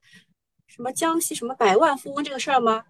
[0.67, 2.83] 什么江西什么百万富翁这个事儿吗？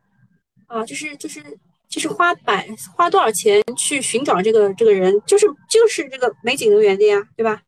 [0.68, 1.44] 啊，就是就是
[1.88, 7.64] 就是花百花多少钱去寻找这个这个人，就是就是这个美景能源的呀，对吧？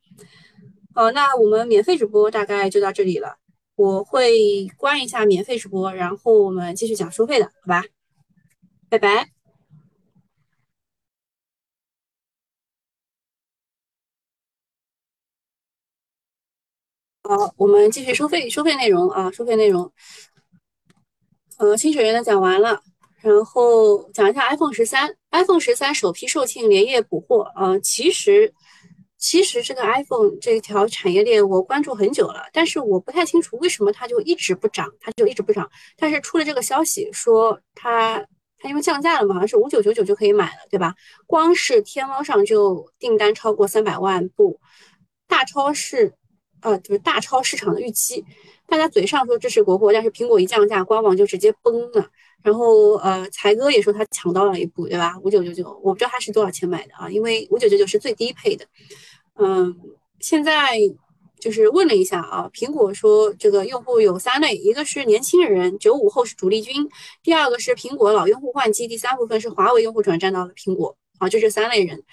[0.93, 3.37] 好，那我们免费直播大概就到这里了。
[3.81, 7.83] 我会关一下免费直播，然后我们继续讲收费的，好吧？
[8.89, 9.31] 拜拜。
[17.23, 19.91] 好，我们继续收费，收费内容啊，收费内容。
[21.57, 22.83] 呃，清水园的讲完了，
[23.21, 28.53] 然后讲一下 iPhone 十三，iPhone 十三首批售罄，连夜补货啊，其实。
[29.21, 35.69] 其实这个 iPhone 这条产业链我关注很久了，但是我不太清楚为什么它就一直不涨，它就一直不涨。
[35.95, 38.25] 但是出了这个消息说它
[38.57, 40.95] 它因为降价了嘛，好像是五九九九就可以买了，对吧？
[41.27, 44.59] 光是天猫上就订单超过三百万部，
[45.27, 46.13] 大超市
[46.61, 48.25] 呃就是大超市场的预期。
[48.67, 52.07] 大家嘴上说支持国货，但是苹果一降价，官网就直接崩了。
[52.41, 55.15] 然后呃才哥也说他抢到了一部，对吧？
[55.21, 58.65] 五九九九，我不知道他是多少钱买的啊，因为五九九九是最低配的。
[59.43, 59.75] 嗯，
[60.19, 60.77] 现在
[61.39, 66.85] 就是问了一下啊，苹果说这个用户有三类，一个是年轻人，九五后是主力军；
[67.23, 72.03] 第二个是苹果老用户换机；第三部分是华为用户转战到了苹果啊，就这三类人，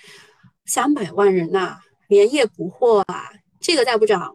[0.65, 4.35] 三百万人呐，连夜补货啊，这个再不涨，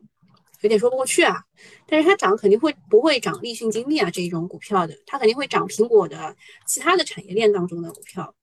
[0.62, 1.42] 有点说不过去啊。
[1.88, 6.36] 但是它涨肯定会不会涨立讯精密啊这一种股票的，它肯定会涨苹果的
[6.68, 8.36] 其他的产业链当中的股票。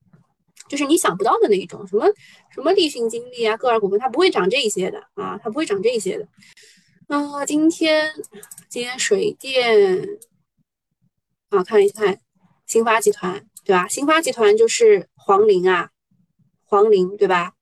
[0.70, 2.06] 就是你想不到的那一种，什么
[2.54, 6.28] 什么立讯精密啊，歌尔股份，它不会涨这一些的啊，它不会涨这一些的。
[7.08, 8.12] 啊，今天
[8.68, 10.06] 今天水电
[11.48, 12.20] 啊，看一看
[12.66, 13.88] 新发集团，对吧？
[13.88, 15.90] 新发集团就是黄磷啊，
[16.62, 17.54] 黄磷对吧？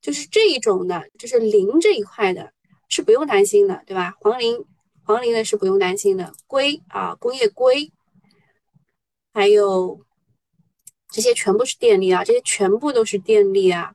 [0.00, 2.52] 就是这一种的，就是磷这一块的，
[2.88, 4.14] 是不用担心的，对吧？
[4.20, 4.64] 黄磷
[5.02, 7.90] 黄磷的是不用担心的，硅啊，工业硅，
[9.34, 10.00] 还有。
[11.12, 13.92] 这些全部是电力啊，这些全部都是电力啊。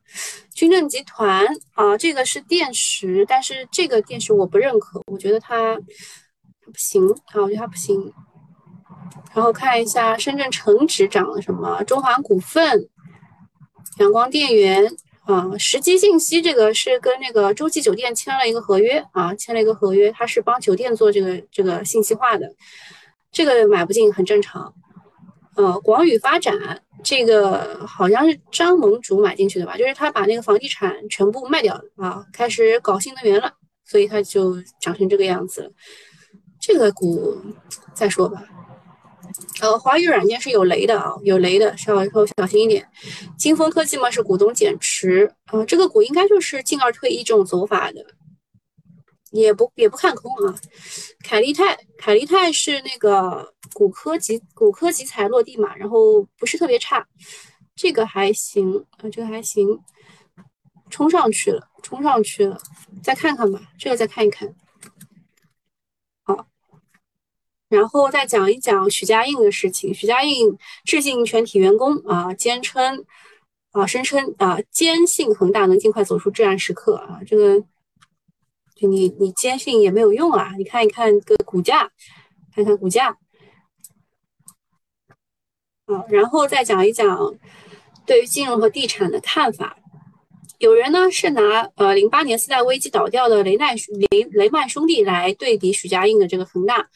[0.54, 8.12] 军政集团啊，这个是电池，但是这个电池我不认可，我觉得它不行啊，我觉得它不行。
[9.34, 12.90] 然后看一下深圳成指涨了什么，中华股份、
[14.00, 14.92] 阳光电源
[15.26, 22.54] 啊，时机信息这个是跟那个洲际酒店签了一个合约啊，签了一个合约，它是帮酒店做这个这个信息化的，
[23.32, 24.74] 这个买不进很正常。
[25.56, 26.82] 呃，广宇发展。
[27.04, 33.52] 这个好像是张盟主买进去的吧，就是他把那个房地产全部卖掉了啊，开始搞新能源了，
[33.86, 35.72] 所以他就涨成这个样子了。
[36.60, 37.36] 这个股
[37.96, 38.44] 再说吧。
[39.62, 42.88] 呃，华宇软件是有雷的啊，有雷的，稍后小心一点。
[43.36, 48.06] 金风科技嘛是股东减持啊，这个股应该就是进二退一这种走法的。
[49.32, 50.56] 也不也不看空啊。
[51.24, 57.08] 凯利泰，凯利泰是那个骨科集骨科集采落地嘛，然后不是特别差，
[57.76, 59.80] 这个还行啊，这个还行，
[60.90, 62.58] 冲上去了，冲上去了，
[63.02, 64.54] 再看看吧，这个再看一看。
[66.24, 66.48] 好，
[67.70, 69.94] 然后再讲一讲许家印的事情。
[69.94, 73.06] 许家印致敬全体员工啊，坚称
[73.72, 77.64] 啊，声称啊，坚信恒大能尽快走出至暗时刻啊，这个。
[78.88, 80.52] 你你坚信也没有用啊！
[80.58, 81.92] 你看一看个股价，
[82.56, 83.18] 看看股价，
[85.86, 87.36] 啊，然后再讲一讲
[88.06, 89.78] 对于金融和地产的看法。
[90.60, 96.88] 有人呢是拿呃零八年次贷危机倒掉的雷奈雷雷曼兄弟来对比许家印的这个恒大，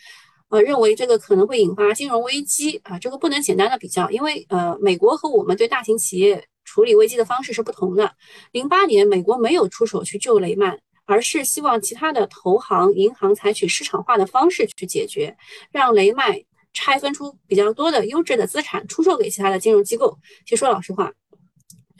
[0.49, 8.13] 呃，认为这个可能会引发金融危机啊，这个不能简单的比较，因为呃美国和我们对大型企业处理危机的方式是不同的。
[8.51, 10.79] 零八年美国没有出手去救雷曼。
[11.05, 15.37] 而是希望其他的投行、银行采取市场化的方式去解决，
[15.71, 16.35] 让雷曼
[16.73, 20.17] 拆分出比较多的优质的资产，出售给其他的金融机构。
[20.45, 21.13] 其实说老实话，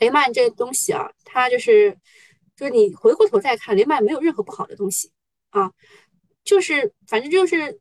[0.00, 1.96] 雷曼这东西啊，它就是
[2.56, 5.10] 就是你回过头再看，雷曼没有任何不好的东西
[5.50, 5.70] 啊，
[6.44, 7.80] 就是反正就是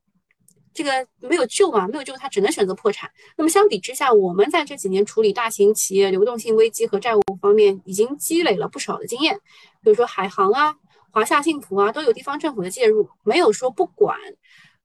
[0.73, 3.09] 这个没有救嘛，没有救，它只能选择破产。
[3.35, 9.35] 那么相比之下，我们在这几年处理大型企业流动性危机和债务方面，已经积累了不少的经验，
[9.81, 10.75] 比如说海航啊。
[11.15, 14.19] 华夏幸福啊，都有地方政府的介入，没有说不管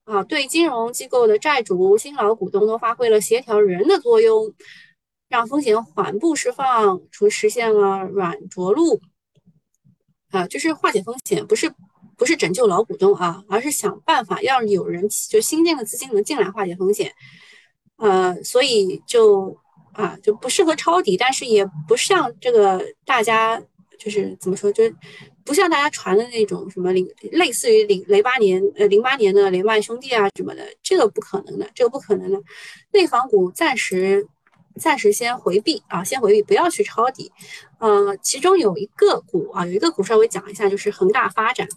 [0.05, 0.23] 啊。
[0.23, 4.53] 对金融机构的债主、新老股东都发挥了协调人的作用，
[5.27, 9.01] 让风险缓步释放，除实现了软着陆
[10.29, 11.73] 啊，就是化解风险，不是
[12.15, 17.11] 不是拯救老股东啊，而是想办法让有人就新进的资金能进来化解风险。
[17.97, 19.57] 呃，所以就
[19.91, 23.61] 啊就不适合抄底，但是也不像这个大家
[23.99, 24.85] 就是怎么说就。
[25.43, 32.41] 不像大家传的那种什么零，类似于零零八年呃零八年的雷曼兄弟啊什么的，这个不可能的，这个不可能的。
[32.91, 34.27] 内房股暂时
[34.79, 37.31] 暂时先回避啊，先回避，不要去抄底。
[37.79, 41.67] 呃，其中有一个股啊，有一个股稍微讲一下，就是恒大发展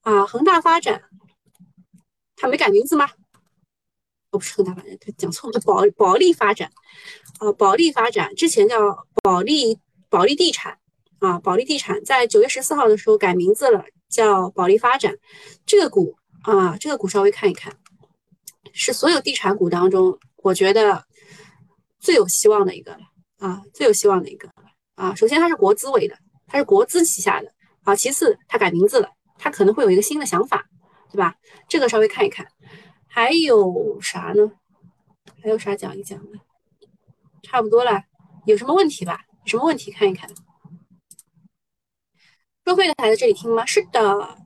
[0.00, 1.02] 啊，恒大发展，
[2.36, 3.10] 它没改名字吗？
[4.30, 6.72] 哦，不是恒大发展，讲错了，保保利发展
[7.38, 10.78] 啊，保利发展之前叫保利保利地产。
[11.22, 15.14] 啊，保利地产在九月十四号的时候改名字了，叫保利发展。
[15.64, 17.72] 这个股啊，这个股稍微看一看，
[18.72, 21.04] 是所有地产股当中，我觉得
[22.00, 22.98] 最有希望的一个了
[23.38, 24.50] 啊，最有希望的一个
[24.96, 25.14] 啊。
[25.14, 27.52] 首先它是国资委的，它是国资旗下的
[27.84, 27.94] 啊。
[27.94, 29.08] 其次它改名字了，
[29.38, 30.66] 它可能会有一个新的想法，
[31.12, 31.36] 对吧？
[31.68, 32.44] 这个稍微看一看。
[33.06, 34.50] 还有啥呢？
[35.40, 36.40] 还有啥讲一讲的？
[37.44, 38.02] 差不多了，
[38.44, 39.20] 有什么问题吧？
[39.44, 40.28] 有什么问题看一看。
[42.64, 43.66] 收费的还在这里听吗？
[43.66, 44.36] 是的，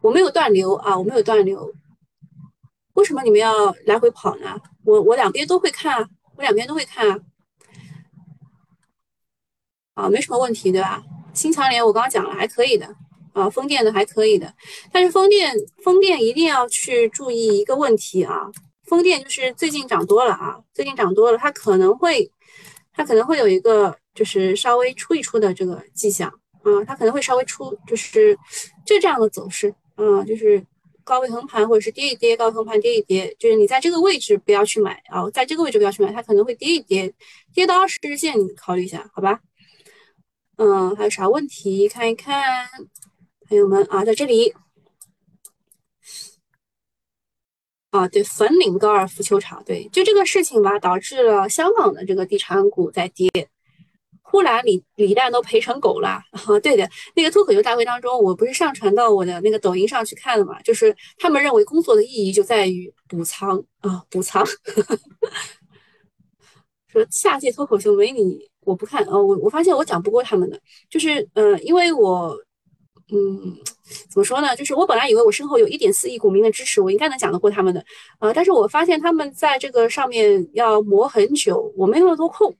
[0.00, 1.72] 我没有断流啊，我没有断流。
[2.94, 4.60] 为什么你们要来回跑呢？
[4.84, 7.24] 我我两边都会看，我两边都会看。
[9.94, 11.02] 啊，没什么问题，对吧？
[11.32, 12.86] 新强联我刚刚讲了，还可以的
[13.32, 14.52] 啊，风电的还可以的。
[14.90, 15.54] 但是风电
[15.84, 18.50] 风电一定要去注意一个问题啊，
[18.84, 22.30] 风电就是最近涨多了啊，最近涨多了，它可能会
[22.92, 26.32] 它可能会有一个就是稍微出一出的这个迹象。
[26.66, 28.36] 啊，它可能会稍微出，就是
[28.84, 30.60] 就这样的走势，啊，就是
[31.04, 37.14] 高位横盘或者是跌一跌，高位横盘跌一跌，就是你在这个位置不要去买啊，在这个位置不要去买，它可能会跌一跌，
[37.54, 39.40] 跌到二十日线你考虑一下，好吧？
[40.56, 41.88] 嗯，还有啥问题？
[41.88, 42.66] 看一看，
[43.48, 44.52] 朋友们啊，在这里
[47.90, 53.30] 啊，对，粉岭高尔夫球场，对，就这个事情吧，导致了香港的这个地产股在跌。
[54.36, 56.22] 呼兰李李诞都赔成狗了啊！
[56.62, 60.60] 对的，那个脱口秀大会当中，我不是上传到我的那个抖音上去看了嘛？
[60.60, 64.44] 就是他们认为工作的意义就在于补仓啊，补仓。
[66.86, 69.12] 说下届脱口秀没你我不看啊！
[69.12, 72.36] 我我发现我讲不过他们的，就是呃，因为我
[73.10, 73.56] 嗯，
[74.10, 74.54] 怎么说呢？
[74.54, 77.82] 就是我本来以为我身后有一点四亿股民的支持，我应该能讲得过他们的，
[78.20, 82.54] 呃，但是我发现他们在这个上面要磨很久，我没那么多空。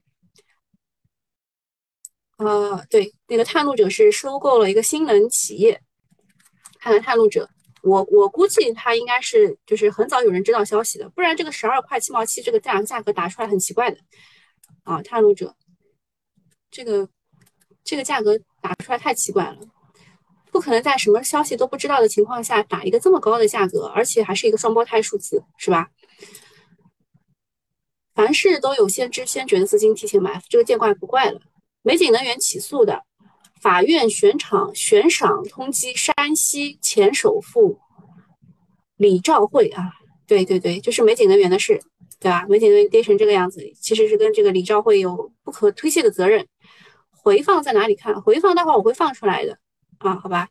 [2.37, 5.81] 呃，对，那个探路者是收购了一个新能企业。
[6.79, 7.49] 看看探路者，
[7.81, 13.97] 我我估计他应该是就是很早有人知道消息的，不然这个十二块七毛七这个价价格打出来很奇怪的
[14.83, 15.01] 啊。
[15.01, 15.55] 探路者，
[16.69, 17.09] 这个
[17.83, 19.57] 这个价格打出来太奇怪了，
[20.51, 25.89] 不可能在什么消息都不知道的情况下打一个这么高的价格，而且还是一个双胞胎数字，是吧？
[28.13, 31.41] 凡事都有先知先觉的资金提前买，这个见怪不怪了。
[31.81, 33.03] 美景能源起诉的
[33.61, 37.79] 法院悬赏悬赏通缉山西前首富
[38.97, 39.91] 李兆会啊，
[40.27, 41.81] 对对对，就是美景能源的事，
[42.19, 42.45] 对吧？
[42.47, 46.47] 美景能源跌成这个样子，其实是跟这个李兆会有不可推卸的责任。
[47.11, 48.21] 回放在哪里看？
[48.21, 49.57] 回放待会我会放出来的
[49.99, 50.49] 啊，好吧？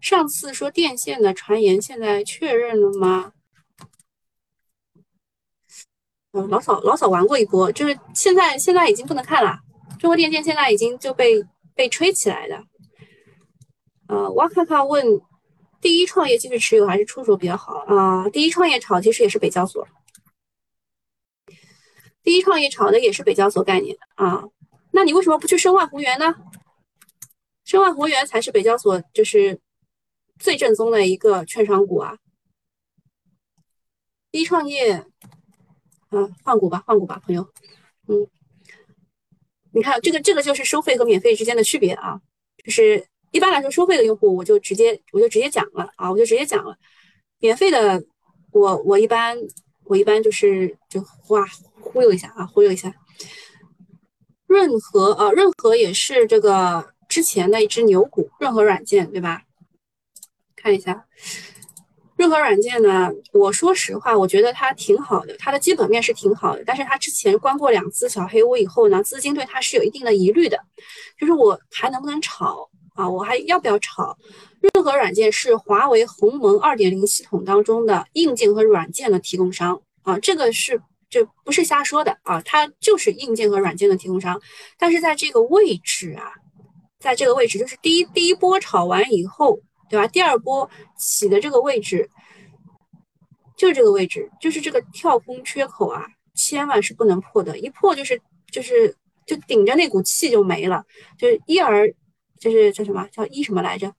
[0.00, 3.32] 上次说电线的传言，现在确认了吗？
[6.32, 9.58] 嗯，老早老早玩过一波，就是现在现在已经不能看了。
[9.98, 11.44] 中国电建现在已经就被
[11.74, 12.64] 被吹起来的。
[14.08, 15.20] 呃，哇咔咔问：
[15.80, 18.28] 第一创业继续持有还是出手比较好啊？
[18.30, 19.86] 第一创业炒其实也是北交所，
[22.22, 24.44] 第一创业炒的也是北交所概念啊。
[24.92, 26.34] 那你为什么不去申万宏源呢？
[27.64, 29.60] 申万宏源才是北交所就是
[30.38, 32.16] 最正宗的一个券商股啊。
[34.30, 35.04] 第一创业，
[36.10, 37.46] 嗯，换股吧，换股吧，朋友，
[38.06, 38.26] 嗯。
[39.78, 42.20] 你看，这个这个就是收费和免费之间的区别啊，
[42.64, 46.76] 就是一般来说，收费的用户我就直接我就直接讲了啊，我就直接讲了，
[47.38, 48.02] 免费的
[48.50, 49.38] 我我一般
[49.84, 51.46] 我一般就是就哇
[51.80, 52.92] 忽悠一下啊，忽悠一下。
[54.48, 59.42] 润和啊，润和也是这个之前的一只牛股，润和软件对吧？
[60.56, 61.06] 看一下。
[62.18, 63.08] 润和软件呢？
[63.32, 66.64] 我说实话，我觉得它挺好的，它的基本面是挺好的。
[66.66, 70.58] 但是它之前关过两次小黑屋以后呢，资金对它是有一定的疑虑的，
[71.16, 73.08] 就是我还能不能炒啊？
[73.08, 74.18] 我还要不要炒？
[74.60, 84.40] 润和软件是华为鸿蒙二点零系统当中的硬件和软件的提供商啊，这个是这不是瞎说的啊，它就是硬件和软件的提供商。
[84.76, 86.32] 但是在这个位置啊，
[86.98, 89.60] 在这个位置，就是第一第一波炒完以后。
[89.88, 90.06] 对吧？
[90.08, 92.08] 第二波起的这个位置，
[93.56, 98.20] 就是这个位置，就是这个跳空缺口啊，千万是不能破的，一破就是
[98.52, 98.94] 就是
[99.26, 100.84] 就顶着那股气就没了，
[101.18, 101.92] 就是一而
[102.38, 103.92] 就是叫什么叫一什么来着？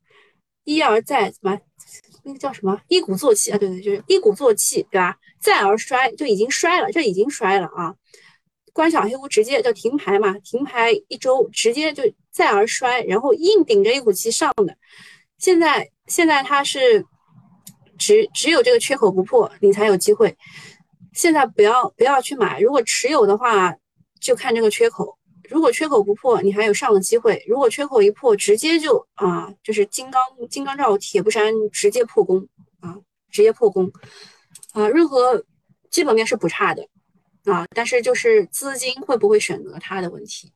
[0.63, 1.59] 一而再什么
[2.23, 3.57] 那个叫什么一鼓作气啊？
[3.57, 5.17] 对对，就是一鼓作气，对吧？
[5.39, 7.95] 再而衰就已经衰了，这已经衰了啊！
[8.73, 14.77] 关小黑屋直接就停牌嘛，停牌一周直接就再而衰，然后硬顶着一股气上的。
[15.39, 17.03] 现在现在它是
[17.97, 20.37] 只只有这个缺口不破，你才有机会。
[21.13, 23.75] 现在不要不要去买，如果持有的话，
[24.21, 25.17] 就看这个缺口。
[25.49, 32.47] 如果缺口不破，你还有上的机会；如果缺口一破，直接就啊，就是金刚金刚罩铁布衫，直接破功
[32.81, 32.95] 啊，
[33.31, 33.91] 直接破功
[34.73, 34.87] 啊。
[34.87, 35.43] 任何
[35.89, 36.87] 基本面是不差的
[37.45, 40.53] 啊，但是就是资金会不会选择它的问题。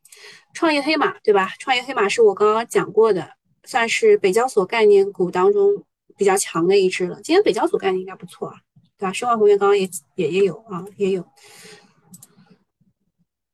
[0.54, 1.52] 创业黑马对吧？
[1.58, 3.28] 创业黑马是我刚刚讲过的。
[3.66, 5.84] 算是北交所概念股当中
[6.18, 7.16] 比较强的一只了。
[7.24, 8.56] 今天北交所概念应该不错啊，
[8.98, 9.14] 对吧？
[9.14, 11.26] 申万宏源刚刚也也也有啊，也有。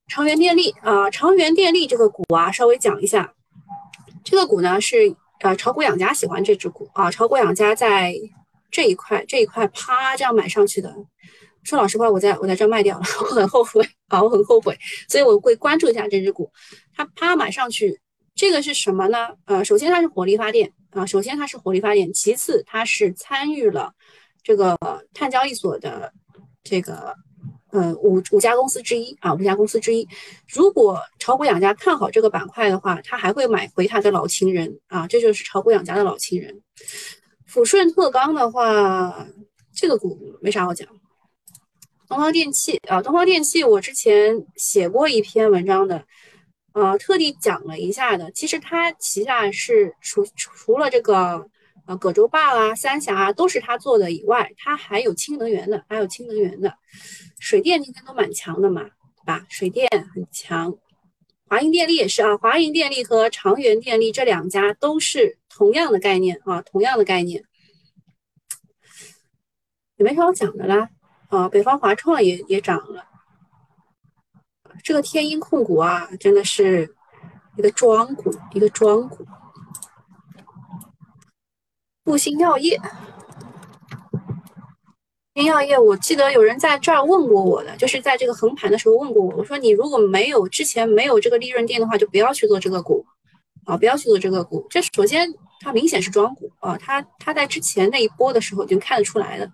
[0.07, 3.33] 长源电力啊，长源电力这个股啊，稍微讲一下，
[4.23, 8.15] 这个股呢是呃炒股养家喜欢这只股啊，炒股养家在
[8.71, 10.95] 这一块这一块啪这样买上去的。
[11.63, 14.75] 说老实话，我在我在这卖掉了，我很后悔啊，我很后悔，
[15.07, 16.51] 所以我会关注一下这只股，
[16.95, 17.99] 它啪买上去。
[18.39, 19.35] 这个是什么呢？
[19.43, 23.91] 呃，首先它是火力发电啊，首先它是火力发电，其次它是参与了
[24.41, 24.77] 这个
[25.13, 26.13] 碳交易所的
[26.63, 27.13] 这个
[27.71, 30.07] 呃五五家公司之一啊，五家公司之一。
[30.47, 36.61] 如果炒股养家看好这个板块的话，他还会买回他的老情人啊，这就是炒股养家的老情人。
[37.45, 39.27] 抚顺特钢的话，
[39.75, 40.87] 这个股没啥好讲。
[42.07, 46.05] 东方电气啊，东方电气我之前写过一篇文章的。
[46.73, 51.49] 呃，特地讲了一下的，其实它旗下是除除了这个
[51.87, 56.75] 呃葛洲坝啊、三峡啊都是他做的以外，它还有氢能源的，还有氢能源的，
[57.39, 59.45] 水电今天都蛮强的嘛，对吧？
[59.49, 60.77] 水电很强，
[61.47, 67.43] 华银电力也是啊，华银电力和长源电力这两家都是同样的概念啊，同样的概念，
[69.97, 70.89] 也没啥好讲的啦。
[71.29, 73.08] 啊，北方华创也也涨了。
[74.83, 76.95] 这个天鹰控股啊，真的是
[77.57, 79.25] 一个庄股，一个庄股。
[82.05, 82.79] 复兴药业，
[85.35, 93.05] 新药业，我记得有人在这儿问过我的，就是在这个横盘的时候问过我，我说你如果没有之前没有这个利润垫的话，就不要去做这个股
[93.65, 94.65] 啊，不要去做这个股。
[94.71, 99.47] 这首先它明显是庄股啊，它它在之前那一波的时候就看得出来了，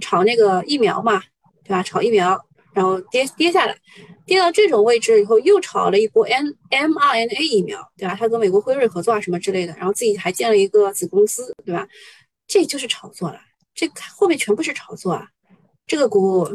[0.00, 1.20] 炒那个疫苗嘛，
[1.64, 1.82] 对吧？
[1.82, 2.40] 炒疫苗，
[2.78, 3.76] 然后跌跌下来。
[4.24, 8.14] 跌到这种位置以后，又炒了一波 N mRNA 疫苗，对吧？
[8.14, 11.88] 他跟美国辉瑞合作啊，什么之类的，然后自己还建了一个子公司，对吧？
[12.46, 13.40] 这就是炒作了，
[13.74, 15.28] 这后面全部是炒作啊！
[15.86, 16.46] 这个股，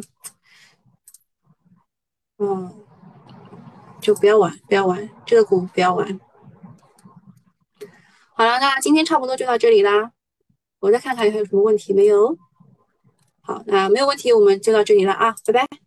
[2.38, 2.72] 嗯，
[4.00, 6.20] 就不要玩，不要玩这个股，不要玩。
[8.36, 10.12] 好了，那今天差不多就到这里啦。
[10.80, 12.38] 我再看看还有什么问题没有。
[13.42, 15.83] 好，那没有问题，我们就到这里了啊，拜拜。